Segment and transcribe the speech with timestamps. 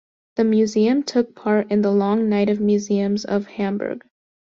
[0.37, 4.03] The museum took part in the "Long Night of Museums of Hamburg".